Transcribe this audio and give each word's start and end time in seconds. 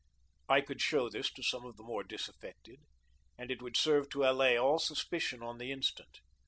I 0.49 0.61
could 0.61 0.81
show 0.81 1.09
this 1.11 1.31
to 1.33 1.43
some 1.43 1.63
of 1.63 1.77
the 1.77 1.83
more 1.83 2.03
disaffected, 2.03 2.79
and 3.37 3.51
it 3.51 3.61
would 3.61 3.77
serve 3.77 4.09
to 4.09 4.23
allay 4.23 4.57
all 4.57 4.79
suspicion 4.79 5.43
on 5.43 5.59
the 5.59 5.71
instant. 5.71 6.21